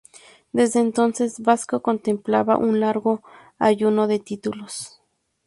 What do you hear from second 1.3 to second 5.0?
Vasco contempla un largo ayuno de títulos.